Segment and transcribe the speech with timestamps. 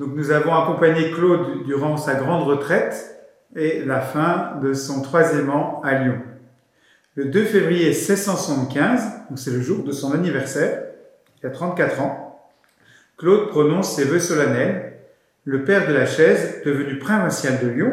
[0.00, 3.22] Donc nous avons accompagné Claude durant sa grande retraite
[3.54, 6.22] et la fin de son troisième an à Lyon.
[7.16, 10.84] Le 2 février 1675, donc c'est le jour de son anniversaire,
[11.36, 12.40] il y a 34 ans,
[13.18, 14.94] Claude prononce ses vœux solennels.
[15.44, 17.92] Le père de la chaise, devenu provincial de Lyon,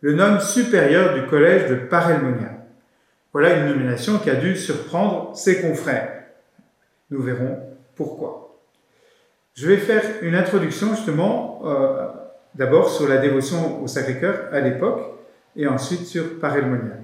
[0.00, 2.54] le nomme supérieur du collège de Parelmonia.
[3.32, 6.24] Voilà une nomination qui a dû surprendre ses confrères.
[7.12, 7.60] Nous verrons
[7.94, 8.45] pourquoi.
[9.56, 12.08] Je vais faire une introduction justement euh,
[12.54, 15.00] d'abord sur la dévotion au Sacré-Cœur à l'époque
[15.56, 17.00] et ensuite sur Parelmonial.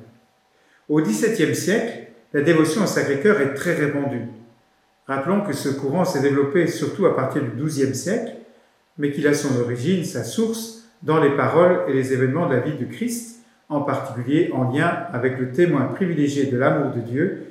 [0.87, 4.27] Au XVIIe siècle, la dévotion au Sacré-Cœur est très répandue.
[5.07, 8.33] Rappelons que ce courant s'est développé surtout à partir du XIIe siècle,
[8.99, 12.61] mais qu'il a son origine, sa source, dans les paroles et les événements de la
[12.61, 17.47] vie du Christ, en particulier en lien avec le témoin privilégié de l'amour de Dieu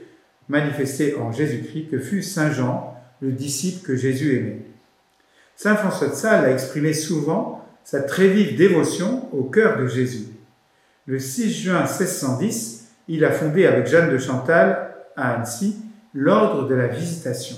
[0.47, 4.71] manifesté en Jésus-Christ que fut Saint Jean, le disciple que Jésus aimait.
[5.63, 10.25] Saint François de Sales a exprimé souvent sa très vive dévotion au cœur de Jésus.
[11.05, 15.75] Le 6 juin 1610, il a fondé avec Jeanne de Chantal à Annecy
[16.15, 17.57] l'ordre de la visitation.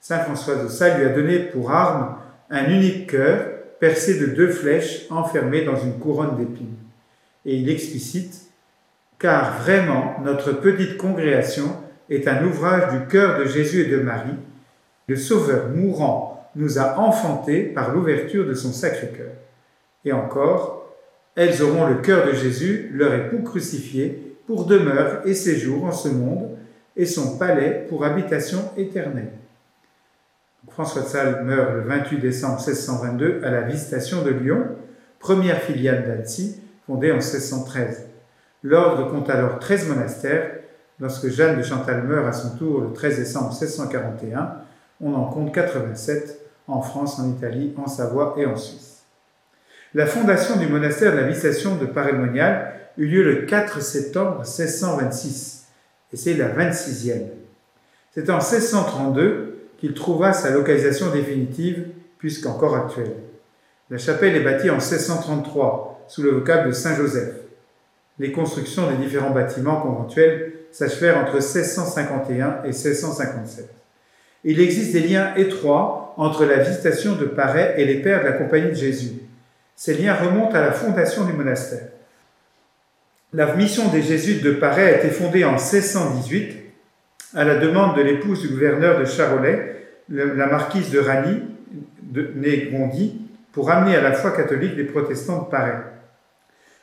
[0.00, 2.16] Saint François de Sales lui a donné pour arme
[2.50, 3.46] un unique cœur
[3.80, 6.76] percé de deux flèches enfermées dans une couronne d'épines.
[7.46, 8.50] Et il explicite
[9.18, 11.74] Car vraiment, notre petite congrégation
[12.10, 14.36] est un ouvrage du cœur de Jésus et de Marie,
[15.06, 19.30] le Sauveur mourant nous a enfantés par l'ouverture de son sacré cœur.
[20.04, 20.92] Et encore,
[21.36, 26.08] elles auront le cœur de Jésus, leur époux crucifié, pour demeure et séjour en ce
[26.08, 26.50] monde,
[26.96, 29.30] et son palais pour habitation éternelle.
[30.68, 34.66] François de Sales meurt le 28 décembre 1622 à la Visitation de Lyon,
[35.20, 38.06] première filiale d'Annecy, fondée en 1613.
[38.64, 40.50] L'ordre compte alors 13 monastères.
[40.98, 44.56] Lorsque Jeanne de Chantal meurt à son tour le 13 décembre 1641,
[45.00, 49.02] on en compte 87 en France, en Italie, en Savoie et en Suisse.
[49.94, 55.66] La fondation du monastère de la Visitation de Parémonial eut lieu le 4 septembre 1626,
[56.12, 57.22] et c'est la 26e.
[58.14, 61.86] C'est en 1632 qu'il trouva sa localisation définitive,
[62.18, 63.14] puisqu'encore actuelle.
[63.90, 67.34] La chapelle est bâtie en 1633, sous le vocable de Saint-Joseph.
[68.18, 73.70] Les constructions des différents bâtiments conventuels s'achevèrent entre 1651 et 1657.
[74.44, 78.32] Il existe des liens étroits entre la visitation de Paray et les pères de la
[78.32, 79.12] Compagnie de Jésus.
[79.76, 81.88] Ces liens remontent à la fondation du monastère.
[83.32, 86.56] La mission des Jésuites de Paray a été fondée en 1618
[87.34, 89.76] à la demande de l'épouse du gouverneur de Charolais,
[90.08, 91.42] la marquise de Rany,
[92.34, 93.20] née Gondy,
[93.52, 95.76] pour amener à la foi catholique les protestants de Paray.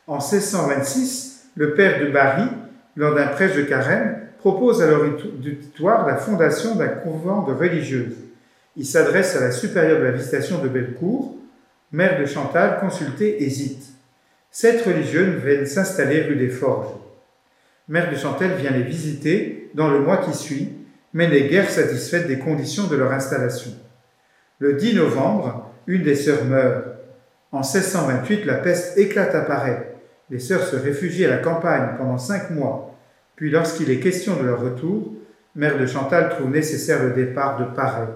[0.08, 2.48] En 1626, le père de Barry,
[2.96, 8.16] lors d'un prêche de carême, propose à l'auditoire la fondation d'un couvent de religieuses.
[8.78, 11.38] Il s'adresse à la supérieure de la visitation de Bellecour,
[11.94, 13.86] mère de Chantal, consultée hésite.
[14.52, 16.94] Sept religieuses viennent s'installer rue des Forges.
[17.88, 20.74] Mère de Chantal vient les visiter dans le mois qui suit,
[21.14, 23.72] mais n'est guère satisfaite des conditions de leur installation.
[24.60, 26.86] Le 10 novembre, une des sœurs meurt.
[27.54, 29.84] En 1628, la peste éclate à Paris.
[30.30, 32.94] Les sœurs se réfugient à la campagne pendant cinq mois.
[33.38, 35.14] Puis lorsqu'il est question de leur retour,
[35.56, 38.12] Mère de Chantal trouve nécessaire le départ de Paris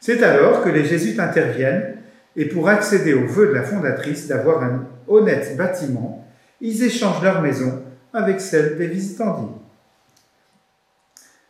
[0.00, 1.96] C'est alors que les jésuites interviennent
[2.36, 6.26] et pour accéder au vœu de la fondatrice d'avoir un honnête bâtiment,
[6.60, 7.82] ils échangent leur maison
[8.12, 9.56] avec celle des visitandines.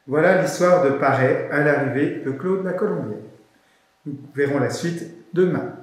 [0.07, 3.19] Voilà l'histoire de Paray à l'arrivée de Claude la Colombière.
[4.07, 5.80] Nous verrons la suite demain.